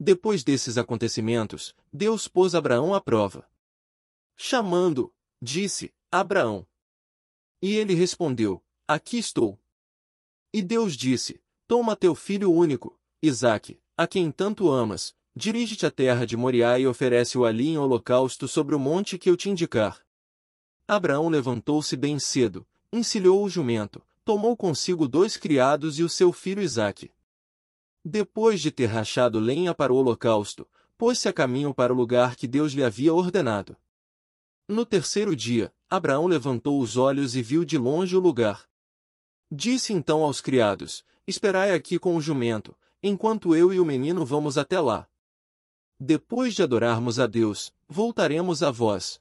Depois 0.00 0.44
desses 0.44 0.78
acontecimentos, 0.78 1.74
Deus 1.92 2.28
pôs 2.28 2.54
Abraão 2.54 2.94
à 2.94 3.00
prova. 3.00 3.48
Chamando, 4.36 5.12
disse, 5.42 5.92
Abraão. 6.10 6.66
E 7.60 7.74
ele 7.74 7.94
respondeu, 7.94 8.62
Aqui 8.86 9.18
estou. 9.18 9.58
E 10.52 10.62
Deus 10.62 10.96
disse, 10.96 11.42
Toma 11.66 11.96
teu 11.96 12.14
filho 12.14 12.52
único, 12.52 12.98
Isaque, 13.20 13.80
a 13.96 14.06
quem 14.06 14.30
tanto 14.30 14.70
amas, 14.70 15.14
dirige-te 15.34 15.84
à 15.84 15.90
terra 15.90 16.24
de 16.24 16.36
Moriá 16.36 16.78
e 16.78 16.86
oferece-o 16.86 17.44
ali 17.44 17.68
em 17.68 17.78
holocausto 17.78 18.46
sobre 18.46 18.74
o 18.74 18.78
monte 18.78 19.18
que 19.18 19.28
eu 19.28 19.36
te 19.36 19.50
indicar. 19.50 20.00
Abraão 20.86 21.28
levantou-se 21.28 21.96
bem 21.96 22.18
cedo, 22.18 22.66
encilhou 22.92 23.44
o 23.44 23.48
jumento, 23.48 24.00
tomou 24.24 24.56
consigo 24.56 25.06
dois 25.06 25.36
criados 25.36 25.98
e 25.98 26.02
o 26.02 26.08
seu 26.08 26.32
filho 26.32 26.62
Isaque. 26.62 27.10
Depois 28.10 28.62
de 28.62 28.70
ter 28.70 28.86
rachado 28.86 29.38
lenha 29.38 29.74
para 29.74 29.92
o 29.92 29.96
holocausto, 29.96 30.66
pôs-se 30.96 31.28
a 31.28 31.32
caminho 31.32 31.74
para 31.74 31.92
o 31.92 31.96
lugar 31.96 32.36
que 32.36 32.48
Deus 32.48 32.72
lhe 32.72 32.82
havia 32.82 33.12
ordenado. 33.12 33.76
No 34.66 34.86
terceiro 34.86 35.36
dia, 35.36 35.70
Abraão 35.90 36.26
levantou 36.26 36.80
os 36.80 36.96
olhos 36.96 37.36
e 37.36 37.42
viu 37.42 37.66
de 37.66 37.76
longe 37.76 38.16
o 38.16 38.18
lugar. 38.18 38.66
Disse 39.52 39.92
então 39.92 40.22
aos 40.22 40.40
criados: 40.40 41.04
Esperai 41.26 41.74
aqui 41.74 41.98
com 41.98 42.16
o 42.16 42.20
jumento, 42.20 42.74
enquanto 43.02 43.54
eu 43.54 43.74
e 43.74 43.78
o 43.78 43.84
menino 43.84 44.24
vamos 44.24 44.56
até 44.56 44.80
lá. 44.80 45.06
Depois 46.00 46.54
de 46.54 46.62
adorarmos 46.62 47.20
a 47.20 47.26
Deus, 47.26 47.74
voltaremos 47.86 48.62
a 48.62 48.70
vós. 48.70 49.20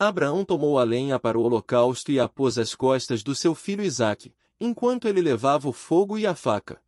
Abraão 0.00 0.44
tomou 0.44 0.80
a 0.80 0.82
lenha 0.82 1.20
para 1.20 1.38
o 1.38 1.42
holocausto 1.42 2.10
e 2.10 2.18
a 2.18 2.28
pôs 2.28 2.58
às 2.58 2.74
costas 2.74 3.22
do 3.22 3.36
seu 3.36 3.54
filho 3.54 3.84
Isaque, 3.84 4.34
enquanto 4.58 5.06
ele 5.06 5.20
levava 5.20 5.68
o 5.68 5.72
fogo 5.72 6.18
e 6.18 6.26
a 6.26 6.34
faca. 6.34 6.82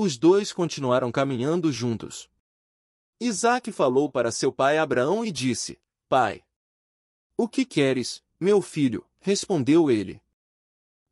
Os 0.00 0.16
dois 0.16 0.52
continuaram 0.52 1.10
caminhando 1.10 1.72
juntos. 1.72 2.30
Isaac 3.20 3.72
falou 3.72 4.08
para 4.08 4.30
seu 4.30 4.52
pai 4.52 4.78
Abraão 4.78 5.24
e 5.24 5.32
disse: 5.32 5.76
Pai. 6.08 6.44
O 7.36 7.48
que 7.48 7.64
queres, 7.64 8.22
meu 8.38 8.62
filho? 8.62 9.04
respondeu 9.18 9.90
ele. 9.90 10.22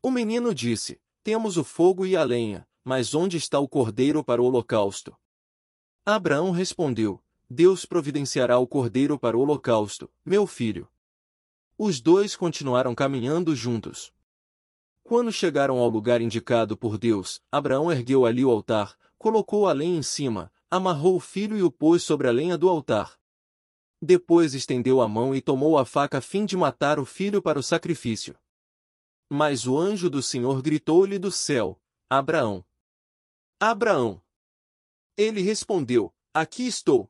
O 0.01 0.09
menino 0.09 0.55
disse: 0.55 1.01
Temos 1.25 1.57
o 1.57 1.65
fogo 1.65 2.07
e 2.07 2.15
a 2.15 2.23
lenha, 2.23 2.65
mas 2.85 3.13
onde 3.13 3.37
está 3.37 3.59
o 3.59 3.67
cordeiro 3.67 4.23
para 4.23 4.41
o 4.41 4.45
holocausto? 4.45 5.17
Abraão 6.05 6.53
respondeu: 6.53 7.21
Deus 7.51 7.85
providenciará 7.85 8.57
o 8.57 8.69
cordeiro 8.69 9.19
para 9.19 9.37
o 9.37 9.41
holocausto, 9.41 10.09
meu 10.25 10.47
filho. 10.47 10.89
Os 11.77 12.01
dois 12.01 12.37
continuaram 12.37 12.95
caminhando 12.95 13.53
juntos. 13.53 14.15
Quando 15.07 15.31
chegaram 15.31 15.79
ao 15.79 15.89
lugar 15.89 16.21
indicado 16.21 16.77
por 16.77 16.99
Deus, 16.99 17.41
Abraão 17.49 17.93
ergueu 17.93 18.27
ali 18.27 18.45
o 18.45 18.51
altar, 18.51 18.99
colocou 19.17 19.69
a 19.69 19.73
lenha 19.73 19.97
em 19.97 20.03
cima, 20.03 20.53
amarrou 20.69 21.15
o 21.15 21.21
filho 21.21 21.57
e 21.57 21.63
o 21.63 21.71
pôs 21.71 22.03
sobre 22.03 22.27
a 22.27 22.33
lenha 22.33 22.59
do 22.59 22.69
altar. 22.69 23.17
Depois 24.03 24.53
estendeu 24.53 25.01
a 25.01 25.07
mão 25.07 25.33
e 25.33 25.41
tomou 25.41 25.79
a 25.79 25.85
faca 25.85 26.19
a 26.19 26.21
fim 26.21 26.45
de 26.45 26.57
matar 26.57 26.99
o 26.99 27.05
filho 27.05 27.41
para 27.41 27.57
o 27.57 27.63
sacrifício. 27.63 28.37
Mas 29.31 29.65
o 29.65 29.79
anjo 29.79 30.11
do 30.11 30.21
Senhor 30.21 30.61
gritou-lhe 30.61 31.21
do 31.21 31.31
céu: 31.31 31.81
Abraão! 32.11 32.65
Abraão! 33.61 34.21
Ele 35.17 35.41
respondeu: 35.41 36.13
Aqui 36.35 36.67
estou. 36.67 37.09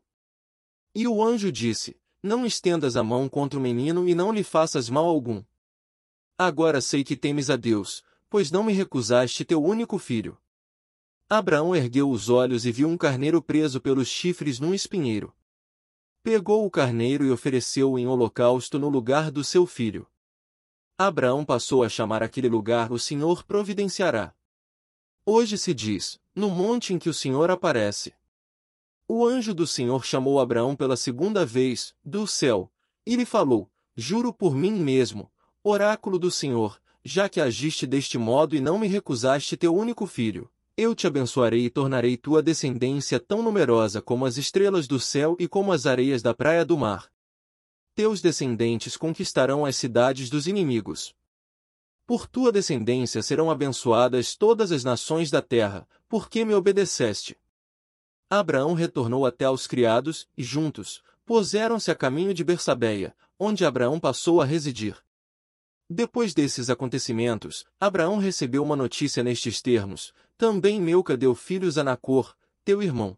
E 0.94 1.08
o 1.08 1.24
anjo 1.24 1.50
disse: 1.50 1.98
Não 2.22 2.44
estendas 2.44 2.94
a 2.94 3.02
mão 3.02 3.26
contra 3.26 3.58
o 3.58 3.62
menino 3.62 4.06
e 4.06 4.14
não 4.14 4.32
lhe 4.32 4.44
faças 4.44 4.90
mal 4.90 5.06
algum. 5.06 5.42
Agora 6.38 6.82
sei 6.82 7.02
que 7.02 7.16
temes 7.16 7.48
a 7.48 7.56
Deus, 7.56 8.04
pois 8.28 8.50
não 8.50 8.62
me 8.62 8.72
recusaste 8.72 9.44
teu 9.44 9.62
único 9.64 9.98
filho. 9.98 10.38
Abraão 11.28 11.74
ergueu 11.74 12.10
os 12.10 12.28
olhos 12.28 12.66
e 12.66 12.70
viu 12.70 12.88
um 12.88 12.96
carneiro 12.96 13.42
preso 13.42 13.80
pelos 13.80 14.06
chifres 14.08 14.60
num 14.60 14.74
espinheiro. 14.74 15.34
Pegou 16.22 16.66
o 16.66 16.70
carneiro 16.70 17.24
e 17.24 17.30
ofereceu-o 17.30 17.98
em 17.98 18.06
holocausto 18.06 18.78
no 18.78 18.88
lugar 18.88 19.30
do 19.30 19.42
seu 19.42 19.64
filho. 19.64 20.06
Abraão 20.98 21.44
passou 21.44 21.82
a 21.82 21.88
chamar 21.88 22.22
aquele 22.22 22.48
lugar 22.48 22.92
o 22.92 22.98
Senhor 22.98 23.42
providenciará. 23.42 24.34
Hoje 25.24 25.56
se 25.56 25.72
diz, 25.72 26.20
no 26.34 26.50
monte 26.50 26.92
em 26.92 26.98
que 26.98 27.08
o 27.08 27.14
Senhor 27.14 27.50
aparece. 27.50 28.14
O 29.08 29.26
anjo 29.26 29.54
do 29.54 29.66
Senhor 29.66 30.04
chamou 30.04 30.38
Abraão 30.38 30.76
pela 30.76 30.96
segunda 30.96 31.46
vez, 31.46 31.94
do 32.04 32.26
céu, 32.26 32.70
e 33.06 33.16
lhe 33.16 33.24
falou, 33.24 33.70
Juro 33.96 34.32
por 34.32 34.54
mim 34.54 34.72
mesmo, 34.72 35.32
Oráculo 35.68 36.16
do 36.16 36.30
Senhor, 36.30 36.80
já 37.04 37.28
que 37.28 37.40
agiste 37.40 37.88
deste 37.88 38.16
modo 38.16 38.54
e 38.54 38.60
não 38.60 38.78
me 38.78 38.86
recusaste 38.86 39.56
teu 39.56 39.74
único 39.74 40.06
filho, 40.06 40.48
eu 40.76 40.94
te 40.94 41.08
abençoarei 41.08 41.64
e 41.64 41.70
tornarei 41.70 42.16
tua 42.16 42.40
descendência 42.40 43.18
tão 43.18 43.42
numerosa 43.42 44.00
como 44.00 44.24
as 44.24 44.36
estrelas 44.36 44.86
do 44.86 45.00
céu 45.00 45.36
e 45.40 45.48
como 45.48 45.72
as 45.72 45.84
areias 45.84 46.22
da 46.22 46.32
praia 46.32 46.64
do 46.64 46.78
mar. 46.78 47.10
Teus 47.96 48.20
descendentes 48.20 48.96
conquistarão 48.96 49.66
as 49.66 49.74
cidades 49.74 50.30
dos 50.30 50.46
inimigos. 50.46 51.12
Por 52.06 52.28
tua 52.28 52.52
descendência 52.52 53.20
serão 53.20 53.50
abençoadas 53.50 54.36
todas 54.36 54.70
as 54.70 54.84
nações 54.84 55.32
da 55.32 55.42
terra, 55.42 55.84
porque 56.08 56.44
me 56.44 56.54
obedeceste. 56.54 57.36
Abraão 58.30 58.72
retornou 58.72 59.26
até 59.26 59.46
aos 59.46 59.66
criados, 59.66 60.28
e 60.38 60.44
juntos, 60.44 61.02
puseram-se 61.24 61.90
a 61.90 61.94
caminho 61.96 62.32
de 62.32 62.44
Bersabeia, 62.44 63.16
onde 63.36 63.64
Abraão 63.64 63.98
passou 63.98 64.40
a 64.40 64.44
residir. 64.44 65.04
Depois 65.88 66.34
desses 66.34 66.68
acontecimentos, 66.68 67.64
Abraão 67.78 68.18
recebeu 68.18 68.62
uma 68.62 68.74
notícia 68.74 69.22
nestes 69.22 69.62
termos, 69.62 70.12
também 70.36 70.80
Meuca 70.80 71.16
deu 71.16 71.34
filhos 71.34 71.78
a 71.78 71.84
Nacor, 71.84 72.36
teu 72.64 72.82
irmão. 72.82 73.16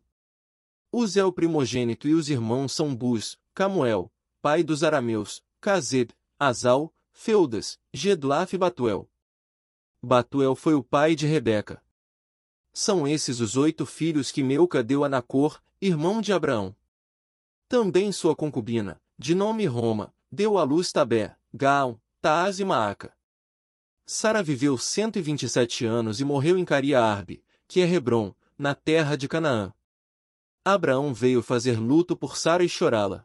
Uz 0.92 1.16
é 1.16 1.24
o 1.24 1.32
primogênito 1.32 2.06
e 2.06 2.14
os 2.14 2.28
irmãos 2.28 2.72
são 2.72 2.94
Bus, 2.94 3.38
Camuel, 3.54 4.12
pai 4.42 4.62
dos 4.62 4.84
arameus, 4.84 5.42
Cazed, 5.60 6.14
Azal, 6.38 6.94
Feudas, 7.10 7.78
Gedlaf 7.92 8.54
e 8.54 8.58
Batuel. 8.58 9.10
Batuel 10.02 10.54
foi 10.54 10.74
o 10.74 10.82
pai 10.82 11.14
de 11.14 11.26
Rebeca. 11.26 11.82
São 12.72 13.08
esses 13.08 13.40
os 13.40 13.56
oito 13.56 13.84
filhos 13.84 14.30
que 14.30 14.42
Meuca 14.42 14.82
deu 14.82 15.04
a 15.04 15.08
Nacor, 15.08 15.60
irmão 15.80 16.20
de 16.20 16.32
Abraão. 16.32 16.76
Também 17.66 18.12
sua 18.12 18.36
concubina, 18.36 19.00
de 19.18 19.34
nome 19.34 19.66
Roma, 19.66 20.14
deu 20.30 20.56
à 20.56 20.62
luz 20.62 20.92
Tabé, 20.92 21.36
Gaal, 21.52 22.00
Taaz 22.20 22.58
e 22.58 22.64
Maaca. 22.64 23.16
Sara 24.04 24.42
viveu 24.42 24.76
127 24.76 25.86
anos 25.86 26.20
e 26.20 26.24
morreu 26.24 26.58
em 26.58 26.64
Caria-Arbe, 26.64 27.44
que 27.68 27.80
é 27.80 27.88
Hebron, 27.88 28.34
na 28.58 28.74
terra 28.74 29.14
de 29.16 29.28
Canaã. 29.28 29.72
Abraão 30.64 31.14
veio 31.14 31.40
fazer 31.42 31.78
luto 31.78 32.16
por 32.16 32.36
Sara 32.36 32.64
e 32.64 32.68
chorá-la. 32.68 33.24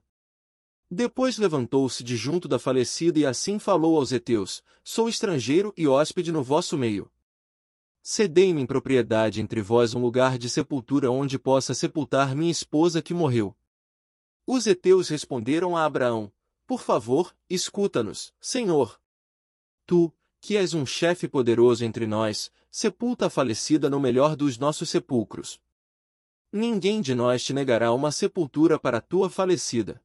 Depois 0.92 1.40
levantou-se 1.40 2.04
de 2.04 2.16
junto 2.16 2.48
da 2.48 2.60
falecida 2.60 3.18
e 3.18 3.26
assim 3.26 3.58
falou 3.58 3.98
aos 3.98 4.12
heteus, 4.12 4.64
Sou 4.84 5.10
estrangeiro 5.10 5.74
e 5.76 5.88
hóspede 5.88 6.32
no 6.32 6.44
vosso 6.44 6.78
meio. 6.78 7.12
Cedei-me 8.04 8.62
em 8.62 8.66
propriedade 8.68 9.42
entre 9.42 9.60
vós 9.60 9.96
um 9.96 10.02
lugar 10.02 10.38
de 10.38 10.48
sepultura 10.48 11.10
onde 11.10 11.40
possa 11.40 11.74
sepultar 11.74 12.36
minha 12.36 12.52
esposa 12.52 13.02
que 13.02 13.14
morreu. 13.14 13.58
Os 14.46 14.68
heteus 14.68 15.10
responderam 15.10 15.76
a 15.76 15.84
Abraão, 15.84 16.32
por 16.66 16.82
favor, 16.82 17.36
escuta-nos, 17.50 18.34
Senhor. 18.40 19.00
Tu, 19.86 20.12
que 20.40 20.58
és 20.58 20.74
um 20.74 20.86
chefe 20.86 21.28
poderoso 21.28 21.86
entre 21.86 22.08
nós, 22.08 22.52
sepulta 22.72 23.28
a 23.28 23.30
falecida 23.30 23.90
no 23.90 24.00
melhor 24.00 24.36
dos 24.36 24.58
nossos 24.58 24.90
sepulcros. 24.90 25.60
Ninguém 26.52 27.02
de 27.02 27.16
nós 27.16 27.44
te 27.44 27.54
negará 27.54 27.92
uma 27.92 28.12
sepultura 28.12 28.78
para 28.80 28.98
a 28.98 29.02
tua 29.02 29.30
falecida. 29.30 30.02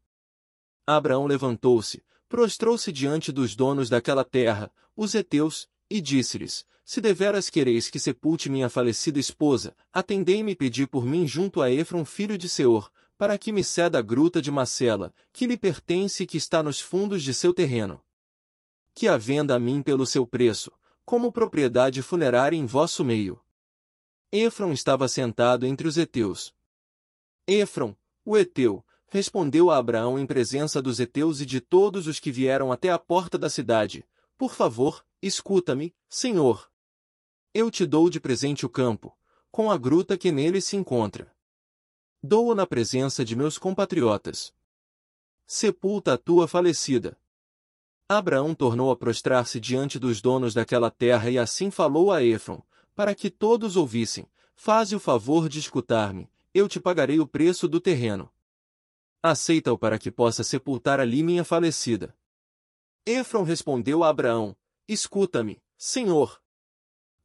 Abraão 0.87 1.27
levantou-se, 1.27 2.03
prostrou-se 2.29 2.91
diante 2.93 3.31
dos 3.31 3.55
donos 3.55 3.89
daquela 3.89 4.25
terra, 4.25 4.71
os 4.97 5.15
heteus, 5.15 5.69
e 5.91 6.01
disse-lhes, 6.01 6.67
Se 6.85 7.01
deveras 7.01 7.51
quereis 7.51 7.91
que 7.91 7.99
sepulte 7.99 8.49
minha 8.49 8.69
falecida 8.69 9.19
esposa, 9.19 9.77
atendei-me 9.93 10.53
e 10.53 10.57
pedi 10.57 10.87
por 10.87 11.05
mim 11.05 11.27
junto 11.27 11.61
a 11.61 11.71
Efron 11.71 12.05
filho 12.05 12.39
de 12.39 12.49
Seor, 12.49 12.91
para 13.19 13.37
que 13.37 13.51
me 13.51 13.65
ceda 13.65 13.98
a 13.98 14.03
gruta 14.03 14.41
de 14.41 14.48
Macela, 14.48 15.13
que 15.33 15.45
lhe 15.45 15.59
pertence 15.59 16.22
e 16.22 16.27
que 16.27 16.37
está 16.37 16.63
nos 16.63 16.81
fundos 16.81 17.22
de 17.22 17.34
seu 17.34 17.53
terreno. 17.53 18.01
Que 18.95 19.09
a 19.09 19.16
venda 19.16 19.57
a 19.57 19.59
mim 19.59 19.83
pelo 19.83 20.07
seu 20.07 20.25
preço, 20.25 20.71
como 21.04 21.33
propriedade 21.33 22.01
funerária 22.01 22.57
em 22.57 22.65
vosso 22.65 23.04
meio. 23.04 23.41
Efron 24.31 24.72
estava 24.72 25.09
sentado 25.09 25.66
entre 25.66 25.89
os 25.89 25.98
heteus. 25.98 26.54
Efron, 27.45 27.97
o 28.25 28.37
heteu, 28.37 28.84
respondeu 29.09 29.71
a 29.71 29.78
Abraão 29.78 30.19
em 30.19 30.27
presença 30.27 30.81
dos 30.81 31.01
heteus 31.01 31.41
e 31.41 31.47
de 31.47 31.60
todos 31.60 32.07
os 32.07 32.21
que 32.21 32.31
vieram 32.31 32.71
até 32.71 32.91
a 32.91 32.98
porta 32.98 33.37
da 33.37 33.51
cidade, 33.51 34.07
Por 34.37 34.54
favor, 34.54 35.04
escuta-me, 35.21 35.92
Senhor. 36.09 36.71
Eu 37.53 37.72
te 37.72 37.84
dou 37.84 38.09
de 38.09 38.21
presente 38.21 38.65
o 38.65 38.69
campo, 38.69 39.19
com 39.51 39.69
a 39.69 39.77
gruta 39.77 40.16
que 40.16 40.31
nele 40.31 40.60
se 40.60 40.77
encontra. 40.77 41.37
Dou-o 42.22 42.54
na 42.54 42.66
presença 42.66 43.24
de 43.24 43.36
meus 43.36 43.59
compatriotas. 43.59 44.53
Sepulta 45.47 46.15
a 46.15 46.18
tua 46.18 46.48
falecida. 46.48 47.16
Abraão 48.09 48.54
tornou 48.54 48.91
a 48.91 48.97
prostrar-se 48.97 49.60
diante 49.60 49.98
dos 49.98 50.20
donos 50.20 50.53
daquela 50.53 50.91
terra 50.91 51.30
e 51.30 51.38
assim 51.38 51.70
falou 51.70 52.10
a 52.10 52.22
Efron, 52.22 52.60
para 52.94 53.15
que 53.15 53.30
todos 53.30 53.76
ouvissem, 53.76 54.26
faze 54.56 54.97
o 54.97 55.00
favor 55.00 55.48
de 55.48 55.60
escutar-me, 55.60 56.28
eu 56.53 56.68
te 56.68 56.80
pagarei 56.80 57.20
o 57.20 57.26
preço 57.26 57.68
do 57.68 57.80
terreno. 57.80 58.28
Aceita-o 59.22 59.78
para 59.78 59.98
que 59.98 60.10
possa 60.10 60.42
sepultar 60.42 60.98
ali 60.98 61.22
minha 61.22 61.44
falecida. 61.44 62.16
Efron 63.06 63.42
respondeu 63.44 64.03
a 64.03 64.09
Abraão, 64.09 64.56
Escuta-me, 64.88 65.62
Senhor. 65.76 66.41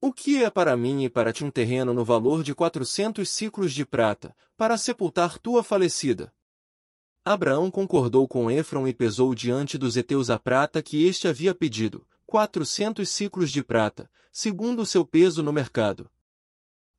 O 0.05 0.11
que 0.11 0.43
é 0.43 0.49
para 0.49 0.75
mim 0.75 1.05
e 1.05 1.09
para 1.09 1.31
ti 1.31 1.45
um 1.45 1.49
terreno 1.49 1.93
no 1.93 2.03
valor 2.03 2.43
de 2.43 2.53
quatrocentos 2.53 3.29
ciclos 3.29 3.71
de 3.71 3.85
prata, 3.85 4.35
para 4.57 4.77
sepultar 4.77 5.39
tua 5.39 5.63
falecida? 5.63 6.29
Abraão 7.23 7.71
concordou 7.71 8.27
com 8.27 8.51
Efron 8.51 8.85
e 8.85 8.93
pesou 8.93 9.33
diante 9.33 9.77
dos 9.77 9.95
heteus 9.95 10.29
a 10.29 10.37
prata 10.37 10.83
que 10.83 11.05
este 11.05 11.25
havia 11.25 11.55
pedido, 11.55 12.05
quatrocentos 12.25 13.07
ciclos 13.07 13.49
de 13.49 13.63
prata, 13.63 14.11
segundo 14.29 14.81
o 14.81 14.85
seu 14.85 15.05
peso 15.05 15.41
no 15.41 15.53
mercado. 15.53 16.11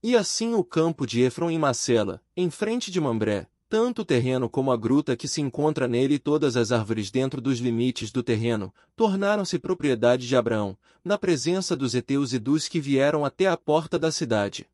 E 0.02 0.16
assim 0.16 0.54
o 0.54 0.64
campo 0.64 1.06
de 1.06 1.20
Efron 1.20 1.50
em 1.50 1.58
Macela, 1.58 2.22
em 2.34 2.48
frente 2.48 2.90
de 2.90 3.02
Mambré, 3.02 3.50
tanto 3.74 4.02
o 4.02 4.04
terreno 4.04 4.48
como 4.48 4.70
a 4.70 4.76
gruta 4.76 5.16
que 5.16 5.26
se 5.26 5.40
encontra 5.40 5.88
nele 5.88 6.14
e 6.14 6.18
todas 6.20 6.56
as 6.56 6.70
árvores 6.70 7.10
dentro 7.10 7.40
dos 7.40 7.58
limites 7.58 8.12
do 8.12 8.22
terreno, 8.22 8.72
tornaram-se 8.94 9.58
propriedade 9.58 10.28
de 10.28 10.36
Abraão, 10.36 10.78
na 11.04 11.18
presença 11.18 11.74
dos 11.74 11.92
heteus 11.92 12.32
e 12.32 12.38
dos 12.38 12.68
que 12.68 12.78
vieram 12.78 13.24
até 13.24 13.48
a 13.48 13.56
porta 13.56 13.98
da 13.98 14.12
cidade. 14.12 14.70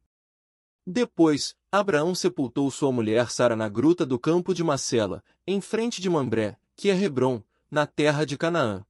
Depois, 0.87 1.57
Abraão 1.73 2.15
sepultou 2.15 2.71
sua 2.71 2.93
mulher 2.93 3.31
Sara 3.31 3.57
na 3.57 3.71
gruta 3.71 4.05
do 4.05 4.19
campo 4.19 4.53
de 4.53 4.63
Macela, 4.63 5.25
em 5.47 5.63
frente 5.63 6.03
de 6.03 6.11
Mambré, 6.11 6.59
que 6.77 6.91
é 6.91 7.03
Hebron, 7.03 7.43
na 7.71 7.87
terra 7.87 8.27
de 8.27 8.37
Canaã. 8.37 8.85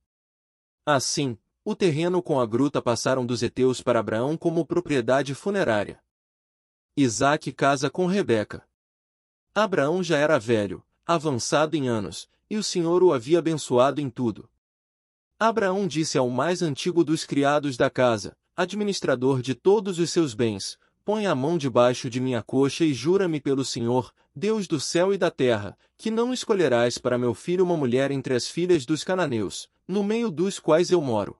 Assim, 0.85 1.39
o 1.65 1.77
terreno 1.77 2.21
com 2.21 2.41
a 2.41 2.47
gruta 2.47 2.83
passaram 2.83 3.25
dos 3.25 3.45
heteus 3.45 3.81
para 3.81 4.01
Abraão 4.01 4.37
como 4.37 4.67
propriedade 4.67 5.37
funerária. 5.37 6.03
Isaac 6.97 7.53
casa 7.53 7.89
com 7.89 8.07
Rebeca. 8.07 8.69
Abraão 9.55 10.01
já 10.01 10.17
era 10.17 10.39
velho, 10.39 10.83
avançado 11.05 11.77
em 11.77 11.89
anos, 11.89 12.29
e 12.49 12.57
o 12.57 12.63
Senhor 12.63 13.03
o 13.03 13.13
havia 13.13 13.41
abençoado 13.41 14.01
em 14.01 14.09
tudo. 14.09 14.49
Abraão 15.39 15.89
disse 15.89 16.17
ao 16.17 16.31
mais 16.31 16.63
antigo 16.63 17.03
dos 17.03 17.25
criados 17.25 17.77
da 17.77 17.91
casa, 17.91 18.37
administrador 18.57 19.43
de 19.43 19.55
todos 19.55 19.99
os 19.99 20.11
seus 20.11 20.35
bens, 20.35 20.79
põe 21.05 21.27
a 21.27 21.35
mão 21.35 21.59
debaixo 21.59 22.09
de 22.09 22.21
minha 22.21 22.43
coxa 22.43 22.85
e 22.85 22.95
jura-me 22.95 23.41
pelo 23.41 23.65
Senhor, 23.65 24.15
Deus 24.33 24.69
do 24.69 24.79
céu 24.79 25.13
e 25.13 25.19
da 25.19 25.33
terra, 25.33 25.77
que 25.99 26.13
não 26.13 26.33
escolherás 26.33 26.97
para 26.97 27.19
meu 27.19 27.35
filho 27.35 27.65
uma 27.65 27.77
mulher 27.77 28.13
entre 28.13 28.35
as 28.35 28.47
filhas 28.47 28.87
dos 28.87 29.03
cananeus, 29.03 29.69
no 29.89 30.05
meio 30.05 30.31
dos 30.31 30.61
quais 30.61 30.93
eu 30.93 31.01
moro. 31.01 31.37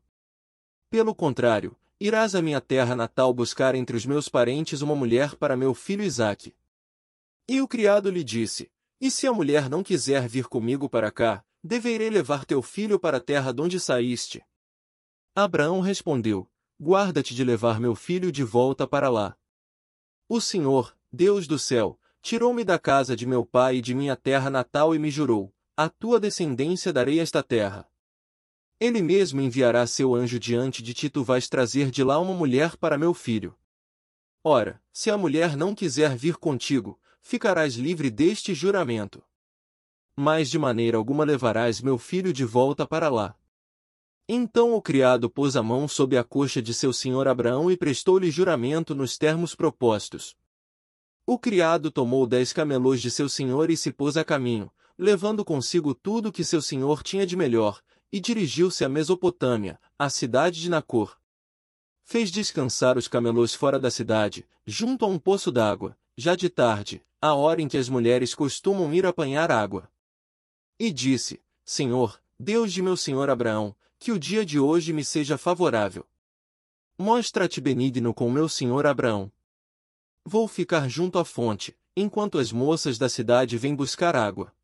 Pelo 0.91 1.15
contrário, 1.15 1.77
irás 2.01 2.35
à 2.35 2.43
minha 2.43 2.61
terra 2.61 2.97
natal 2.97 3.33
buscar 3.33 3.77
entre 3.77 3.97
os 3.97 4.05
meus 4.05 4.29
parentes 4.29 4.83
uma 4.83 4.97
mulher 4.97 5.37
para 5.37 5.57
meu 5.57 5.75
filho 5.75 6.03
Isaque. 6.03 6.53
E 7.53 7.61
o 7.61 7.67
criado 7.67 8.09
lhe 8.09 8.23
disse: 8.23 8.71
E 9.01 9.11
se 9.11 9.27
a 9.27 9.33
mulher 9.33 9.69
não 9.69 9.83
quiser 9.83 10.29
vir 10.29 10.47
comigo 10.47 10.89
para 10.89 11.11
cá, 11.11 11.45
deverei 11.65 12.09
levar 12.09 12.45
teu 12.45 12.63
filho 12.63 12.97
para 12.97 13.17
a 13.17 13.21
terra 13.21 13.53
de 13.53 13.61
onde 13.61 13.81
saíste. 13.81 14.41
Abraão 15.35 15.81
respondeu: 15.81 16.49
Guarda-te 16.81 17.35
de 17.35 17.43
levar 17.43 17.81
meu 17.81 17.97
filho 17.97 18.31
de 18.31 18.45
volta 18.45 18.87
para 18.87 19.09
lá. 19.09 19.37
O 20.29 20.41
Senhor, 20.41 20.97
Deus 21.13 21.49
do 21.49 21.59
céu, 21.59 21.99
tirou-me 22.23 22.63
da 22.63 22.79
casa 22.79 23.17
de 23.17 23.27
meu 23.27 23.45
pai 23.45 23.79
e 23.79 23.83
de 23.83 23.97
minha 23.97 24.15
terra 24.15 24.49
natal 24.49 24.95
e 24.95 24.99
me 25.01 25.11
jurou: 25.11 25.53
A 25.77 25.89
tua 25.89 26.21
descendência 26.21 26.93
darei 26.93 27.19
esta 27.19 27.43
terra. 27.43 27.91
Ele 28.79 29.03
mesmo 29.03 29.41
enviará 29.41 29.89
seu 29.89 30.15
anjo 30.15 30.39
diante 30.39 30.85
de 30.85 30.95
ti, 30.95 31.11
tu 31.11 31.25
vais 31.25 31.49
trazer 31.49 31.91
de 31.91 32.05
lá 32.05 32.21
uma 32.21 32.33
mulher 32.33 32.77
para 32.77 32.97
meu 32.97 33.13
filho. 33.13 33.59
Ora, 34.45 34.81
se 34.93 35.11
a 35.11 35.19
mulher 35.19 35.57
não 35.57 35.75
quiser 35.75 36.17
vir 36.17 36.37
contigo, 36.37 37.00
ficarás 37.21 37.75
livre 37.75 38.11
deste 38.11 38.55
juramento. 38.55 39.23
Mas 40.17 40.51
de 40.51 40.59
maneira 40.59 40.97
alguma 40.97 41.25
levarás 41.25 41.81
meu 41.81 41.97
filho 41.99 42.33
de 42.33 42.45
volta 42.45 42.87
para 42.87 43.09
lá. 43.09 43.37
Então 44.29 44.75
o 44.75 44.83
criado 44.83 45.29
pôs 45.29 45.57
a 45.57 45.63
mão 45.63 45.89
sob 45.89 46.17
a 46.17 46.23
coxa 46.23 46.63
de 46.63 46.73
seu 46.73 46.93
senhor 46.93 47.27
Abraão 47.27 47.71
e 47.71 47.77
prestou-lhe 47.77 48.31
juramento 48.31 48.95
nos 48.95 49.19
termos 49.19 49.55
propostos. 49.55 50.37
O 51.27 51.39
criado 51.39 51.91
tomou 51.91 52.27
dez 52.27 52.53
camelôs 52.53 53.01
de 53.01 53.11
seu 53.11 53.29
senhor 53.29 53.71
e 53.71 53.77
se 53.77 53.93
pôs 53.93 54.17
a 54.17 54.25
caminho, 54.25 54.71
levando 54.97 55.45
consigo 55.45 55.95
tudo 55.95 56.33
que 56.33 56.45
seu 56.45 56.61
senhor 56.61 57.03
tinha 57.03 57.27
de 57.27 57.37
melhor, 57.37 57.81
e 58.13 58.21
dirigiu-se 58.21 58.85
à 58.85 58.89
Mesopotâmia, 58.89 59.81
à 59.99 60.11
cidade 60.11 60.61
de 60.61 60.69
Nacor. 60.69 61.17
Fez 62.05 62.31
descansar 62.31 62.99
os 62.99 63.07
camelôs 63.07 63.55
fora 63.55 63.79
da 63.79 63.91
cidade, 63.91 64.47
junto 64.67 65.05
a 65.05 65.09
um 65.09 65.19
poço 65.19 65.53
d'água, 65.53 65.97
já 66.17 66.35
de 66.35 66.49
tarde, 66.49 67.03
a 67.21 67.35
hora 67.35 67.61
em 67.61 67.69
que 67.69 67.77
as 67.77 67.89
mulheres 67.89 68.35
costumam 68.35 68.93
ir 68.95 69.05
apanhar 69.05 69.51
água. 69.51 69.91
E 70.79 70.91
disse: 70.91 71.43
Senhor, 71.65 72.21
Deus 72.39 72.73
de 72.73 72.81
meu 72.81 72.97
senhor 72.97 73.29
Abraão, 73.29 73.77
que 73.99 74.11
o 74.11 74.19
dia 74.19 74.47
de 74.47 74.59
hoje 74.59 74.93
me 74.93 75.05
seja 75.05 75.37
favorável. 75.37 76.07
Mostra-te 76.97 77.61
benigno 77.61 78.15
com 78.15 78.31
meu 78.31 78.49
senhor 78.49 78.87
Abraão. 78.87 79.31
Vou 80.25 80.49
ficar 80.49 80.89
junto 80.89 81.19
à 81.19 81.25
fonte, 81.25 81.77
enquanto 81.95 82.39
as 82.39 82.51
moças 82.51 82.97
da 82.97 83.09
cidade 83.09 83.59
vêm 83.59 83.75
buscar 83.75 84.17
água. 84.17 84.55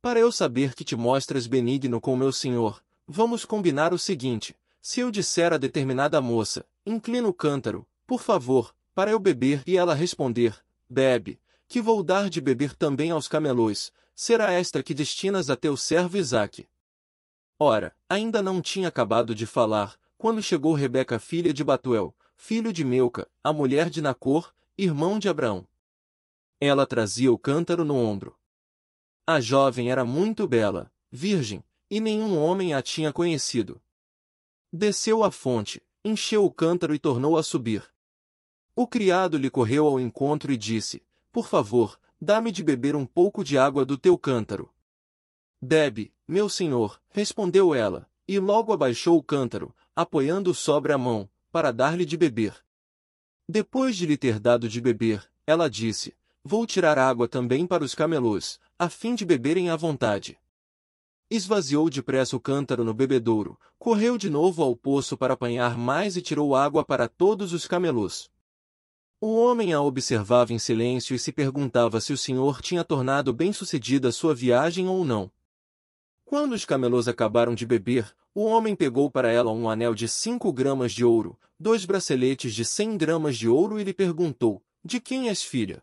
Para 0.00 0.20
eu 0.20 0.32
saber 0.32 0.74
que 0.74 0.84
te 0.84 0.96
mostras 0.96 1.46
benigno 1.46 2.00
com 2.00 2.16
meu 2.16 2.32
senhor, 2.32 2.82
vamos 3.06 3.44
combinar 3.44 3.92
o 3.92 3.98
seguinte: 3.98 4.56
se 4.80 5.00
eu 5.00 5.10
disser 5.10 5.52
a 5.52 5.58
determinada 5.58 6.20
moça, 6.20 6.64
inclina 6.86 7.28
o 7.28 7.34
cântaro, 7.34 7.86
por 8.06 8.22
favor, 8.22 8.74
para 8.94 9.10
eu 9.10 9.18
beber, 9.18 9.62
e 9.66 9.76
ela 9.76 9.94
responder, 9.94 10.56
bebe, 10.88 11.38
que 11.68 11.80
vou 11.80 12.02
dar 12.02 12.30
de 12.30 12.40
beber 12.40 12.74
também 12.74 13.10
aos 13.10 13.28
camelôs, 13.28 13.92
será 14.14 14.52
esta 14.52 14.82
que 14.82 14.94
destinas 14.94 15.50
a 15.50 15.56
teu 15.56 15.76
servo 15.76 16.16
Isaque. 16.16 16.68
Ora, 17.58 17.94
ainda 18.08 18.42
não 18.42 18.60
tinha 18.60 18.88
acabado 18.88 19.34
de 19.34 19.46
falar, 19.46 19.98
quando 20.18 20.42
chegou 20.42 20.74
Rebeca 20.74 21.18
filha 21.18 21.52
de 21.52 21.64
Batuel, 21.64 22.14
filho 22.36 22.72
de 22.72 22.84
Meuca, 22.84 23.28
a 23.42 23.52
mulher 23.52 23.90
de 23.90 24.00
Nacor, 24.00 24.54
irmão 24.76 25.18
de 25.18 25.28
Abraão. 25.28 25.66
Ela 26.60 26.86
trazia 26.86 27.32
o 27.32 27.38
cântaro 27.38 27.84
no 27.84 27.96
ombro. 27.96 28.38
A 29.26 29.40
jovem 29.40 29.90
era 29.90 30.04
muito 30.04 30.46
bela, 30.46 30.92
virgem, 31.10 31.64
e 31.90 32.00
nenhum 32.00 32.38
homem 32.38 32.74
a 32.74 32.82
tinha 32.82 33.12
conhecido. 33.12 33.80
Desceu 34.72 35.22
à 35.22 35.30
fonte, 35.30 35.82
encheu 36.04 36.44
o 36.44 36.50
cântaro 36.50 36.94
e 36.94 36.98
tornou 36.98 37.36
a 37.36 37.42
subir. 37.42 37.84
O 38.74 38.86
criado 38.86 39.38
lhe 39.38 39.50
correu 39.50 39.86
ao 39.86 39.98
encontro 39.98 40.52
e 40.52 40.56
disse: 40.56 41.02
Por 41.36 41.46
favor, 41.46 42.00
dá-me 42.18 42.50
de 42.50 42.64
beber 42.64 42.96
um 42.96 43.04
pouco 43.04 43.44
de 43.44 43.58
água 43.58 43.84
do 43.84 43.98
teu 43.98 44.16
cântaro. 44.16 44.72
Bebe, 45.60 46.10
meu 46.26 46.48
senhor, 46.48 46.98
respondeu 47.10 47.74
ela, 47.74 48.08
e 48.26 48.38
logo 48.38 48.72
abaixou 48.72 49.18
o 49.18 49.22
cântaro, 49.22 49.76
apoiando-o 49.94 50.54
sobre 50.54 50.94
a 50.94 50.96
mão, 50.96 51.28
para 51.52 51.72
dar-lhe 51.72 52.06
de 52.06 52.16
beber. 52.16 52.56
Depois 53.46 53.98
de 53.98 54.06
lhe 54.06 54.16
ter 54.16 54.40
dado 54.40 54.66
de 54.66 54.80
beber, 54.80 55.30
ela 55.46 55.68
disse: 55.68 56.16
Vou 56.42 56.66
tirar 56.66 56.96
água 56.96 57.28
também 57.28 57.66
para 57.66 57.84
os 57.84 57.94
camelôs, 57.94 58.58
a 58.78 58.88
fim 58.88 59.14
de 59.14 59.26
beberem 59.26 59.68
à 59.68 59.76
vontade. 59.76 60.38
Esvaziou 61.30 61.90
depressa 61.90 62.34
o 62.34 62.40
cântaro 62.40 62.82
no 62.82 62.94
bebedouro, 62.94 63.60
correu 63.78 64.16
de 64.16 64.30
novo 64.30 64.62
ao 64.62 64.74
poço 64.74 65.18
para 65.18 65.34
apanhar 65.34 65.76
mais 65.76 66.16
e 66.16 66.22
tirou 66.22 66.56
água 66.56 66.82
para 66.82 67.06
todos 67.06 67.52
os 67.52 67.66
camelôs. 67.66 68.34
O 69.18 69.34
homem 69.34 69.72
a 69.72 69.80
observava 69.80 70.52
em 70.52 70.58
silêncio 70.58 71.16
e 71.16 71.18
se 71.18 71.32
perguntava 71.32 72.02
se 72.02 72.12
o 72.12 72.18
senhor 72.18 72.60
tinha 72.60 72.84
tornado 72.84 73.32
bem-sucedida 73.32 74.12
sua 74.12 74.34
viagem 74.34 74.88
ou 74.88 75.06
não. 75.06 75.32
Quando 76.26 76.52
os 76.52 76.66
camelôs 76.66 77.08
acabaram 77.08 77.54
de 77.54 77.64
beber, 77.64 78.14
o 78.34 78.44
homem 78.44 78.76
pegou 78.76 79.10
para 79.10 79.32
ela 79.32 79.50
um 79.50 79.70
anel 79.70 79.94
de 79.94 80.06
cinco 80.06 80.52
gramas 80.52 80.92
de 80.92 81.02
ouro, 81.02 81.38
dois 81.58 81.86
braceletes 81.86 82.54
de 82.54 82.62
cem 82.62 82.98
gramas 82.98 83.38
de 83.38 83.48
ouro 83.48 83.80
e 83.80 83.84
lhe 83.84 83.94
perguntou, 83.94 84.62
de 84.84 85.00
quem 85.00 85.30
és 85.30 85.42
filha? 85.42 85.82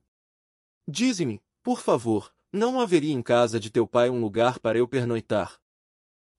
Dize-me, 0.88 1.42
por 1.64 1.82
favor, 1.82 2.32
não 2.52 2.80
haveria 2.80 3.14
em 3.14 3.22
casa 3.24 3.60
de 3.60 3.72
teu 3.72 3.88
pai 3.88 4.12
um 4.12 4.22
lugar 4.22 4.60
para 4.60 4.78
eu 4.78 4.88
pernoitar? 4.88 5.60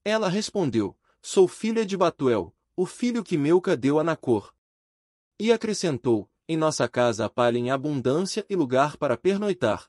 Ela 0.04 0.28
respondeu, 0.28 0.96
sou 1.20 1.48
filha 1.48 1.84
de 1.84 1.96
Batuel, 1.96 2.54
o 2.76 2.86
filho 2.86 3.24
que 3.24 3.36
Meuca 3.36 3.76
deu 3.76 3.98
a 3.98 4.04
Nacor. 4.04 4.54
E 5.40 5.50
acrescentou, 5.50 6.30
em 6.48 6.56
nossa 6.56 6.88
casa 6.88 7.24
há 7.24 7.28
palha 7.28 7.58
em 7.58 7.70
abundância 7.70 8.44
e 8.48 8.56
lugar 8.56 8.96
para 8.96 9.16
pernoitar. 9.16 9.88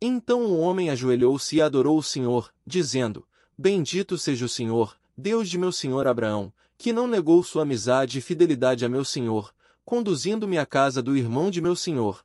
Então 0.00 0.42
o 0.42 0.58
homem 0.58 0.90
ajoelhou-se 0.90 1.56
e 1.56 1.62
adorou 1.62 1.98
o 1.98 2.02
Senhor, 2.02 2.52
dizendo, 2.66 3.26
Bendito 3.56 4.18
seja 4.18 4.46
o 4.46 4.48
Senhor, 4.48 4.96
Deus 5.16 5.48
de 5.48 5.58
meu 5.58 5.70
senhor 5.70 6.06
Abraão, 6.06 6.52
que 6.76 6.92
não 6.92 7.06
negou 7.06 7.42
sua 7.42 7.62
amizade 7.62 8.18
e 8.18 8.22
fidelidade 8.22 8.84
a 8.84 8.88
meu 8.88 9.04
senhor, 9.04 9.54
conduzindo-me 9.84 10.58
à 10.58 10.66
casa 10.66 11.02
do 11.02 11.16
irmão 11.16 11.50
de 11.50 11.60
meu 11.60 11.76
senhor. 11.76 12.24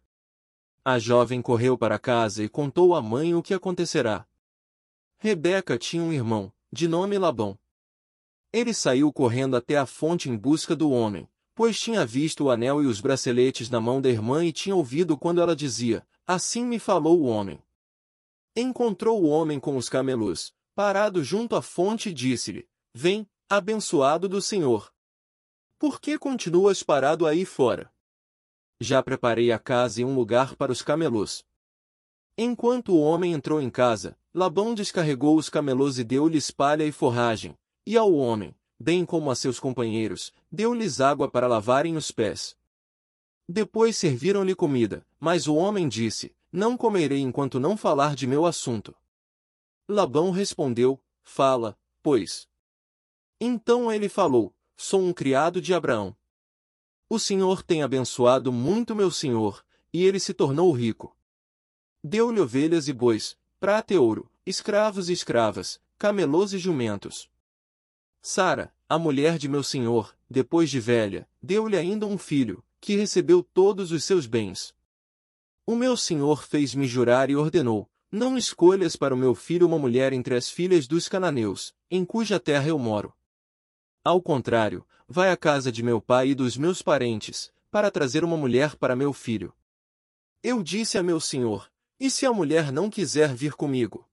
A 0.83 0.97
jovem 0.97 1.41
correu 1.41 1.77
para 1.77 1.99
casa 1.99 2.43
e 2.43 2.49
contou 2.49 2.95
à 2.95 3.01
mãe 3.01 3.35
o 3.35 3.43
que 3.43 3.53
acontecerá. 3.53 4.25
Rebeca 5.19 5.77
tinha 5.77 6.01
um 6.01 6.13
irmão, 6.13 6.51
de 6.71 6.87
nome 6.87 7.17
Labão. 7.17 7.59
Ele 8.53 8.73
saiu 8.73 9.11
correndo 9.11 9.55
até 9.55 9.77
a 9.77 9.85
fonte 9.85 10.29
em 10.29 10.37
busca 10.37 10.75
do 10.75 10.89
homem, 10.89 11.29
pois 11.57 11.79
tinha 11.79 12.05
visto 12.05 12.43
o 12.43 12.51
anel 12.51 12.83
e 12.83 12.85
os 12.85 13.01
braceletes 13.01 13.67
na 13.67 13.81
mão 13.81 13.99
da 13.99 14.07
irmã 14.07 14.45
e 14.45 14.53
tinha 14.53 14.75
ouvido 14.75 15.17
quando 15.17 15.41
ela 15.41 15.55
dizia, 15.55 16.07
assim 16.23 16.63
me 16.63 16.77
falou 16.77 17.19
o 17.19 17.25
homem. 17.25 17.59
Encontrou 18.55 19.23
o 19.23 19.27
homem 19.27 19.59
com 19.59 19.75
os 19.75 19.89
camelos, 19.89 20.53
parado 20.75 21.23
junto 21.23 21.55
à 21.55 21.61
fonte 21.63 22.09
e 22.09 22.13
disse-lhe, 22.13 22.69
Vem, 22.93 23.27
abençoado 23.49 24.29
do 24.29 24.39
Senhor. 24.39 24.93
Por 25.79 25.99
que 25.99 26.19
continuas 26.19 26.83
parado 26.83 27.25
aí 27.25 27.43
fora? 27.43 27.91
Já 28.79 29.01
preparei 29.01 29.51
a 29.51 29.57
casa 29.57 30.01
e 30.01 30.05
um 30.05 30.13
lugar 30.13 30.55
para 30.55 30.71
os 30.71 30.83
camelos. 30.83 31.43
Enquanto 32.37 32.93
o 32.93 33.01
homem 33.01 33.33
entrou 33.33 33.59
em 33.59 33.71
casa, 33.71 34.15
Labão 34.31 34.75
descarregou 34.75 35.35
os 35.35 35.49
camelos 35.49 35.97
e 35.97 36.03
deu-lhes 36.03 36.51
palha 36.51 36.83
e 36.83 36.91
forragem, 36.91 37.57
e 37.83 37.97
ao 37.97 38.13
homem, 38.13 38.55
bem 38.79 39.03
como 39.03 39.31
a 39.31 39.35
seus 39.35 39.59
companheiros, 39.59 40.31
deu-lhes 40.51 41.01
água 41.01 41.29
para 41.29 41.47
lavarem 41.47 41.95
os 41.95 42.11
pés. 42.11 42.57
Depois 43.47 43.95
serviram-lhe 43.95 44.55
comida, 44.55 45.05
mas 45.19 45.47
o 45.47 45.55
homem 45.55 45.87
disse, 45.87 46.35
Não 46.51 46.75
comerei 46.75 47.19
enquanto 47.19 47.59
não 47.59 47.77
falar 47.77 48.15
de 48.15 48.27
meu 48.27 48.45
assunto. 48.45 48.95
Labão 49.87 50.31
respondeu, 50.31 51.01
Fala, 51.23 51.77
pois. 52.01 52.47
Então 53.39 53.91
ele 53.91 54.09
falou, 54.09 54.53
Sou 54.75 55.01
um 55.01 55.13
criado 55.13 55.61
de 55.61 55.73
Abraão. 55.73 56.15
O 57.09 57.17
Senhor 57.17 57.63
tem 57.63 57.83
abençoado 57.83 58.51
muito 58.51 58.93
meu 58.93 59.09
senhor, 59.09 59.65
e 59.93 60.03
ele 60.03 60.19
se 60.19 60.33
tornou 60.33 60.71
rico. 60.73 61.15
Deu-lhe 62.03 62.39
ovelhas 62.39 62.87
e 62.89 62.93
bois, 62.93 63.37
prata 63.59 63.93
e 63.93 63.97
ouro, 63.97 64.29
escravos 64.45 65.09
e 65.09 65.13
escravas, 65.13 65.79
camelôs 65.97 66.51
e 66.51 66.57
jumentos. 66.57 67.29
Sara, 68.21 68.73
a 68.89 68.99
mulher 68.99 69.37
de 69.37 69.47
meu 69.47 69.63
senhor, 69.63 70.16
depois 70.29 70.69
de 70.69 70.79
velha, 70.79 71.27
deu-lhe 71.41 71.77
ainda 71.77 72.05
um 72.05 72.17
filho, 72.17 72.63
que 72.79 72.95
recebeu 72.95 73.41
todos 73.41 73.91
os 73.91 74.03
seus 74.03 74.25
bens. 74.25 74.75
O 75.65 75.75
meu 75.75 75.97
senhor 75.97 76.43
fez-me 76.45 76.87
jurar 76.87 77.29
e 77.29 77.35
ordenou: 77.35 77.89
Não 78.11 78.37
escolhas 78.37 78.95
para 78.95 79.13
o 79.13 79.17
meu 79.17 79.35
filho 79.35 79.67
uma 79.67 79.77
mulher 79.77 80.13
entre 80.13 80.35
as 80.35 80.49
filhas 80.49 80.87
dos 80.87 81.09
cananeus, 81.09 81.73
em 81.89 82.05
cuja 82.05 82.39
terra 82.39 82.67
eu 82.67 82.79
moro. 82.79 83.13
Ao 84.03 84.21
contrário, 84.21 84.85
vai 85.07 85.29
à 85.29 85.37
casa 85.37 85.71
de 85.71 85.83
meu 85.83 86.01
pai 86.01 86.29
e 86.29 86.35
dos 86.35 86.55
meus 86.57 86.81
parentes, 86.81 87.51
para 87.69 87.91
trazer 87.91 88.23
uma 88.23 88.37
mulher 88.37 88.75
para 88.75 88.95
meu 88.95 89.11
filho. 89.11 89.53
Eu 90.41 90.63
disse 90.63 90.97
a 90.97 91.03
meu 91.03 91.19
senhor: 91.19 91.71
E 91.99 92.09
se 92.09 92.25
a 92.25 92.31
mulher 92.31 92.71
não 92.71 92.89
quiser 92.89 93.33
vir 93.33 93.53
comigo? 93.53 94.07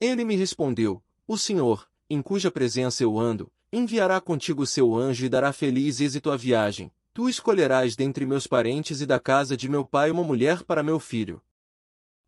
Ele 0.00 0.24
me 0.24 0.36
respondeu: 0.36 1.02
O 1.26 1.36
senhor, 1.36 1.88
em 2.08 2.22
cuja 2.22 2.50
presença 2.50 3.02
eu 3.02 3.18
ando, 3.18 3.50
enviará 3.72 4.20
contigo 4.20 4.66
seu 4.66 4.94
anjo 4.96 5.24
e 5.24 5.28
dará 5.28 5.52
feliz 5.52 6.00
êxito 6.00 6.30
à 6.30 6.36
viagem. 6.36 6.90
Tu 7.12 7.28
escolherás 7.28 7.96
dentre 7.96 8.24
meus 8.24 8.46
parentes 8.46 9.00
e 9.00 9.06
da 9.06 9.18
casa 9.18 9.56
de 9.56 9.68
meu 9.68 9.84
pai 9.84 10.10
uma 10.10 10.22
mulher 10.22 10.62
para 10.62 10.82
meu 10.82 10.98
filho. 11.00 11.42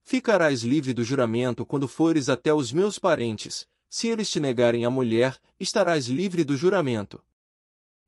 Ficarás 0.05 0.63
livre 0.63 0.93
do 0.93 1.05
juramento 1.05 1.65
quando 1.65 1.87
fores 1.87 2.29
até 2.29 2.53
os 2.53 2.73
meus 2.73 2.99
parentes. 2.99 3.67
Se 3.89 4.09
eles 4.09 4.31
te 4.31 4.41
negarem 4.41 4.85
a 4.85 4.91
mulher, 4.91 5.39
estarás 5.61 6.07
livre 6.07 6.45
do 6.45 6.57
juramento. 6.57 7.23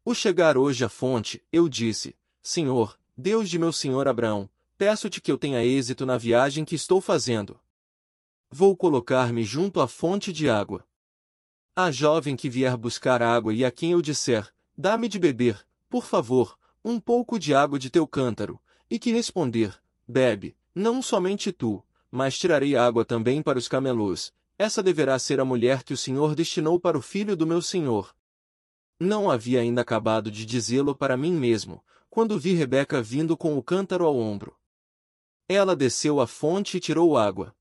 O 0.04 0.14
chegar 0.14 0.56
hoje 0.56 0.84
à 0.84 0.88
fonte, 0.88 1.42
eu 1.52 1.68
disse: 1.68 2.16
Senhor, 2.42 2.98
Deus 3.16 3.48
de 3.48 3.58
meu 3.58 3.72
senhor 3.72 4.08
Abraão, 4.08 4.50
peço-te 4.76 5.20
que 5.20 5.30
eu 5.30 5.38
tenha 5.38 5.64
êxito 5.64 6.04
na 6.04 6.18
viagem 6.18 6.64
que 6.64 6.74
estou 6.74 7.00
fazendo. 7.00 7.60
Vou 8.50 8.76
colocar-me 8.76 9.44
junto 9.44 9.80
à 9.80 9.86
fonte 9.86 10.32
de 10.32 10.48
água. 10.48 10.84
A 11.76 11.90
jovem 11.90 12.36
que 12.36 12.48
vier 12.48 12.76
buscar 12.76 13.20
água 13.20 13.52
e 13.52 13.64
a 13.64 13.70
quem 13.70 13.90
eu 13.90 14.00
disser, 14.00 14.48
dá-me 14.78 15.08
de 15.08 15.18
beber, 15.18 15.66
por 15.90 16.04
favor, 16.04 16.56
um 16.84 17.00
pouco 17.00 17.36
de 17.36 17.52
água 17.52 17.80
de 17.80 17.90
teu 17.90 18.06
cântaro, 18.06 18.60
e 18.88 18.96
que 18.96 19.10
responder, 19.10 19.76
bebe, 20.06 20.56
não 20.72 21.02
somente 21.02 21.50
tu, 21.50 21.82
mas 22.12 22.38
tirarei 22.38 22.76
água 22.76 23.04
também 23.04 23.42
para 23.42 23.58
os 23.58 23.66
camelos, 23.66 24.32
essa 24.56 24.84
deverá 24.84 25.18
ser 25.18 25.40
a 25.40 25.44
mulher 25.44 25.82
que 25.82 25.92
o 25.92 25.96
Senhor 25.96 26.36
destinou 26.36 26.78
para 26.78 26.96
o 26.96 27.02
filho 27.02 27.36
do 27.36 27.44
meu 27.44 27.60
Senhor. 27.60 28.14
Não 29.00 29.28
havia 29.28 29.58
ainda 29.58 29.80
acabado 29.80 30.30
de 30.30 30.46
dizê-lo 30.46 30.94
para 30.94 31.16
mim 31.16 31.32
mesmo, 31.32 31.84
quando 32.08 32.38
vi 32.38 32.54
Rebeca 32.54 33.02
vindo 33.02 33.36
com 33.36 33.58
o 33.58 33.62
cântaro 33.62 34.04
ao 34.04 34.16
ombro. 34.16 34.56
Ela 35.48 35.74
desceu 35.74 36.20
à 36.20 36.26
fonte 36.28 36.76
e 36.76 36.80
tirou 36.80 37.18
água. 37.18 37.52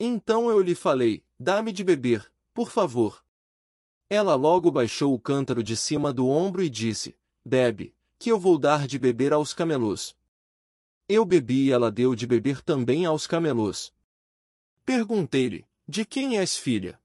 Então 0.00 0.48
eu 0.48 0.62
lhe 0.62 0.74
falei, 0.74 1.22
dá-me 1.38 1.72
de 1.72 1.84
beber, 1.84 2.32
por 2.58 2.72
favor. 2.72 3.22
Ela 4.10 4.34
logo 4.34 4.68
baixou 4.68 5.14
o 5.14 5.20
cântaro 5.20 5.62
de 5.62 5.76
cima 5.76 6.12
do 6.12 6.26
ombro 6.26 6.60
e 6.60 6.68
disse, 6.68 7.16
bebe, 7.44 7.94
que 8.18 8.32
eu 8.32 8.36
vou 8.36 8.58
dar 8.58 8.84
de 8.84 8.98
beber 8.98 9.32
aos 9.32 9.54
camelos. 9.54 10.16
Eu 11.08 11.24
bebi 11.24 11.66
e 11.66 11.70
ela 11.70 11.88
deu 11.88 12.16
de 12.16 12.26
beber 12.26 12.60
também 12.60 13.06
aos 13.06 13.28
camelos. 13.28 13.94
Perguntei-lhe, 14.84 15.68
de 15.86 16.04
quem 16.04 16.36
és 16.36 16.56
filha? 16.56 17.00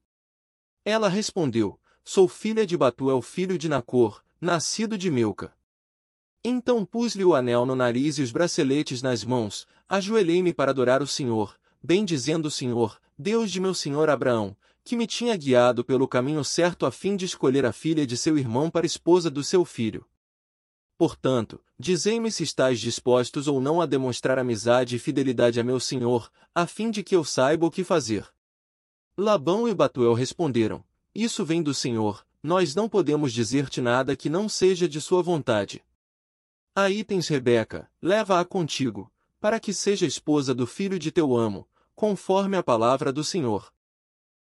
Ela 0.84 1.08
respondeu, 1.08 1.78
sou 2.02 2.26
filha 2.26 2.66
de 2.66 2.76
Batuel 2.76 3.22
filho 3.22 3.56
de 3.56 3.68
Nacor, 3.68 4.24
nascido 4.40 4.98
de 4.98 5.08
Milca. 5.08 5.56
Então 6.42 6.84
pus-lhe 6.84 7.24
o 7.24 7.32
anel 7.32 7.64
no 7.64 7.76
nariz 7.76 8.18
e 8.18 8.22
os 8.22 8.32
braceletes 8.32 9.02
nas 9.02 9.22
mãos, 9.22 9.68
ajoelhei-me 9.88 10.52
para 10.52 10.72
adorar 10.72 11.00
o 11.00 11.06
Senhor, 11.06 11.56
bem 11.80 12.04
dizendo 12.04 12.46
o 12.46 12.50
Senhor, 12.50 13.00
Deus 13.16 13.52
de 13.52 13.60
meu 13.60 13.72
senhor 13.72 14.10
Abraão, 14.10 14.56
que 14.84 14.94
me 14.94 15.06
tinha 15.06 15.34
guiado 15.34 15.82
pelo 15.82 16.06
caminho 16.06 16.44
certo 16.44 16.84
a 16.84 16.92
fim 16.92 17.16
de 17.16 17.24
escolher 17.24 17.64
a 17.64 17.72
filha 17.72 18.06
de 18.06 18.16
seu 18.16 18.36
irmão 18.36 18.70
para 18.70 18.84
esposa 18.84 19.30
do 19.30 19.42
seu 19.42 19.64
filho. 19.64 20.06
Portanto, 20.98 21.60
dizei-me 21.78 22.30
se 22.30 22.44
estáis 22.44 22.78
dispostos 22.78 23.48
ou 23.48 23.60
não 23.60 23.80
a 23.80 23.86
demonstrar 23.86 24.38
amizade 24.38 24.94
e 24.94 24.98
fidelidade 24.98 25.58
a 25.58 25.64
meu 25.64 25.80
senhor, 25.80 26.30
a 26.54 26.66
fim 26.66 26.90
de 26.90 27.02
que 27.02 27.16
eu 27.16 27.24
saiba 27.24 27.66
o 27.66 27.70
que 27.70 27.82
fazer. 27.82 28.28
Labão 29.16 29.66
e 29.66 29.74
Batuel 29.74 30.12
responderam: 30.12 30.84
Isso 31.14 31.44
vem 31.44 31.62
do 31.62 31.72
Senhor, 31.72 32.24
nós 32.42 32.74
não 32.74 32.88
podemos 32.88 33.32
dizer-te 33.32 33.80
nada 33.80 34.14
que 34.14 34.28
não 34.28 34.48
seja 34.48 34.88
de 34.88 35.00
sua 35.00 35.22
vontade. 35.22 35.82
Aí 36.74 37.02
tens 37.02 37.26
Rebeca, 37.26 37.90
leva-a 38.02 38.44
contigo, 38.44 39.10
para 39.40 39.58
que 39.58 39.72
seja 39.72 40.06
esposa 40.06 40.54
do 40.54 40.66
filho 40.66 40.98
de 40.98 41.10
teu 41.10 41.36
amo, 41.36 41.68
conforme 41.94 42.56
a 42.56 42.62
palavra 42.62 43.12
do 43.12 43.24
Senhor. 43.24 43.73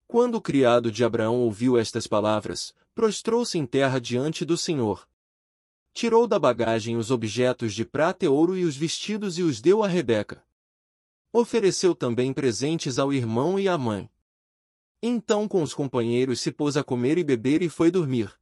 Quando 0.07 0.37
o 0.37 0.41
criado 0.41 0.91
de 0.93 1.05
Abraão 1.05 1.41
ouviu 1.41 1.79
estas 1.79 2.07
palavras, 2.07 2.75
prostrou-se 2.95 3.59
em 3.59 3.67
terra 3.67 4.01
diante 4.01 4.45
do 4.45 4.57
Senhor. 4.57 5.09
Tirou 5.93 6.27
da 6.27 6.39
bagagem 6.39 6.97
os 6.97 7.11
objetos 7.11 7.75
de 7.75 7.85
prata 7.85 8.25
e 8.25 8.29
ouro 8.29 8.57
e 8.57 8.65
os 8.65 8.77
vestidos 8.77 9.39
e 9.39 9.43
os 9.43 9.61
deu 9.61 9.83
a 9.83 9.89
Rebeca. 9.89 10.45
Ofereceu 11.33 11.95
também 11.95 12.33
presentes 12.33 12.99
ao 12.99 13.13
irmão 13.13 13.59
e 13.59 13.69
à 13.69 13.79
mãe. 13.79 14.11
Então 15.03 15.47
com 15.49 15.63
os 15.63 15.75
companheiros 15.75 16.41
se 16.41 16.51
pôs 16.51 16.77
a 16.77 16.85
comer 16.85 17.19
e 17.19 17.25
beber 17.25 17.63
e 17.63 17.69
foi 17.69 17.91
dormir. 17.91 18.33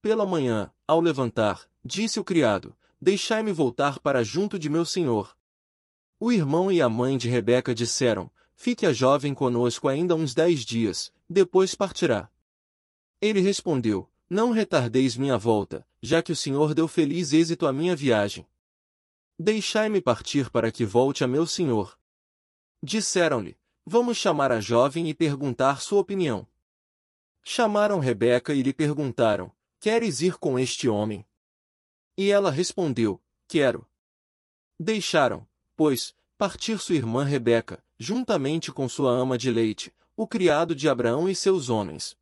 Pela 0.00 0.26
manhã, 0.26 0.72
ao 0.86 1.00
levantar, 1.00 1.68
disse 1.84 2.18
o 2.20 2.24
criado, 2.24 2.76
Deixai-me 3.00 3.50
voltar 3.50 3.98
para 3.98 4.22
junto 4.22 4.56
de 4.56 4.70
meu 4.70 4.84
senhor. 4.84 5.36
O 6.20 6.30
irmão 6.30 6.70
e 6.70 6.80
a 6.80 6.88
mãe 6.88 7.18
de 7.18 7.28
Rebeca 7.28 7.74
disseram, 7.74 8.30
Fique 8.64 8.86
a 8.86 8.92
jovem 8.92 9.34
conosco 9.34 9.88
ainda 9.88 10.14
uns 10.14 10.34
dez 10.34 10.60
dias, 10.64 11.12
depois 11.28 11.74
partirá. 11.74 12.30
Ele 13.20 13.40
respondeu, 13.40 14.08
não 14.30 14.52
retardeis 14.52 15.16
minha 15.16 15.36
volta, 15.36 15.84
já 16.00 16.22
que 16.22 16.30
o 16.30 16.36
Senhor 16.36 16.72
deu 16.72 16.86
feliz 16.86 17.32
êxito 17.32 17.66
à 17.66 17.72
minha 17.72 17.96
viagem. 17.96 18.46
Deixai-me 19.36 20.00
partir 20.00 20.48
para 20.48 20.70
que 20.70 20.84
volte 20.84 21.24
a 21.24 21.26
meu 21.26 21.44
Senhor. 21.44 21.98
Disseram-lhe, 22.80 23.58
vamos 23.84 24.16
chamar 24.16 24.52
a 24.52 24.60
jovem 24.60 25.08
e 25.08 25.12
perguntar 25.12 25.80
sua 25.80 25.98
opinião. 25.98 26.46
Chamaram 27.42 27.98
Rebeca 27.98 28.54
e 28.54 28.62
lhe 28.62 28.72
perguntaram, 28.72 29.50
queres 29.80 30.20
ir 30.20 30.38
com 30.38 30.56
este 30.56 30.88
homem? 30.88 31.26
E 32.16 32.30
ela 32.30 32.48
respondeu, 32.48 33.20
quero. 33.48 33.84
Deixaram, 34.78 35.48
pois, 35.74 36.14
partir 36.38 36.78
sua 36.78 36.94
irmã 36.94 37.24
Rebeca, 37.24 37.82
juntamente 38.02 38.72
com 38.72 38.88
sua 38.88 39.12
ama 39.12 39.38
de 39.38 39.48
leite, 39.48 39.94
o 40.16 40.26
criado 40.26 40.74
de 40.74 40.88
Abraão 40.88 41.28
e 41.28 41.36
seus 41.36 41.68
homens. 41.68 42.18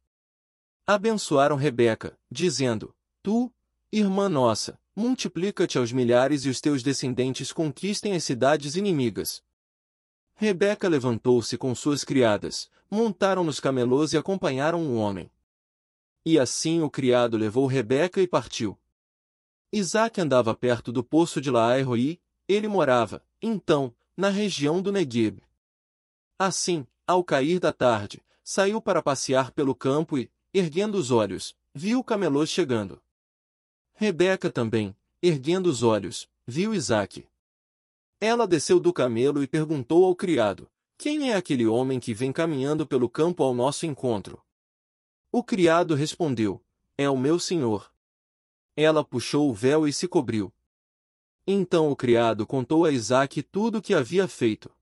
Abençoaram 0.86 1.56
Rebeca, 1.56 2.18
dizendo: 2.30 2.94
Tu, 3.22 3.50
irmã 3.90 4.28
nossa, 4.28 4.78
multiplica-te 4.94 5.78
aos 5.78 5.90
milhares 5.90 6.44
e 6.44 6.50
os 6.50 6.60
teus 6.60 6.82
descendentes 6.82 7.50
conquistem 7.50 8.14
as 8.14 8.22
cidades 8.22 8.76
inimigas. 8.76 9.42
Rebeca 10.34 10.86
levantou-se 10.86 11.56
com 11.56 11.74
suas 11.74 12.04
criadas, 12.04 12.70
montaram 12.90 13.42
nos 13.42 13.58
camelôs 13.58 14.12
e 14.12 14.18
acompanharam 14.18 14.82
o 14.86 14.96
homem. 14.96 15.30
E 16.26 16.38
assim 16.38 16.82
o 16.82 16.90
criado 16.90 17.38
levou 17.38 17.66
Rebeca 17.66 18.20
e 18.20 18.28
partiu. 18.28 18.78
Isaac 19.72 20.20
andava 20.20 20.54
perto 20.54 20.92
do 20.92 21.02
poço 21.02 21.40
de 21.40 21.50
Laerro 21.50 21.96
e, 21.96 22.20
ele 22.46 22.68
morava, 22.68 23.24
então, 23.40 23.94
na 24.14 24.28
região 24.28 24.82
do 24.82 24.92
Negueb. 24.92 25.40
Assim, 26.42 26.86
ao 27.06 27.22
cair 27.22 27.60
da 27.60 27.70
tarde, 27.70 28.24
saiu 28.42 28.80
para 28.80 29.02
passear 29.02 29.52
pelo 29.52 29.74
campo 29.74 30.16
e, 30.16 30.30
erguendo 30.54 30.94
os 30.94 31.10
olhos, 31.10 31.54
viu 31.74 31.98
o 31.98 32.02
camelô 32.02 32.46
chegando. 32.46 32.98
Rebeca 33.92 34.50
também, 34.50 34.96
erguendo 35.20 35.66
os 35.66 35.82
olhos, 35.82 36.30
viu 36.46 36.74
Isaque. 36.74 37.28
Ela 38.18 38.46
desceu 38.46 38.80
do 38.80 38.90
camelo 38.90 39.42
e 39.42 39.46
perguntou 39.46 40.02
ao 40.06 40.16
criado, 40.16 40.66
quem 40.96 41.30
é 41.30 41.36
aquele 41.36 41.66
homem 41.66 42.00
que 42.00 42.14
vem 42.14 42.32
caminhando 42.32 42.86
pelo 42.86 43.10
campo 43.10 43.42
ao 43.42 43.52
nosso 43.52 43.84
encontro? 43.84 44.42
O 45.30 45.44
criado 45.44 45.94
respondeu, 45.94 46.64
é 46.96 47.10
o 47.10 47.18
meu 47.18 47.38
senhor. 47.38 47.92
Ela 48.74 49.04
puxou 49.04 49.50
o 49.50 49.52
véu 49.52 49.86
e 49.86 49.92
se 49.92 50.08
cobriu. 50.08 50.50
Então 51.46 51.90
o 51.90 51.96
criado 51.96 52.46
contou 52.46 52.86
a 52.86 52.90
Isaac 52.90 53.42
tudo 53.42 53.76
o 53.76 53.82
que 53.82 53.92
havia 53.92 54.26
feito. 54.26 54.74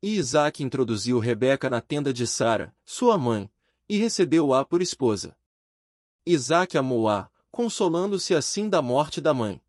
E 0.00 0.14
Isaac 0.16 0.62
introduziu 0.62 1.18
Rebeca 1.18 1.68
na 1.68 1.80
tenda 1.80 2.12
de 2.12 2.24
Sara, 2.24 2.72
sua 2.84 3.18
mãe, 3.18 3.50
e 3.88 3.98
recebeu-a 3.98 4.64
por 4.64 4.80
esposa. 4.80 5.36
Isaac 6.24 6.78
amou-a, 6.78 7.28
consolando-se 7.50 8.32
assim 8.32 8.68
da 8.68 8.80
morte 8.80 9.20
da 9.20 9.34
mãe. 9.34 9.60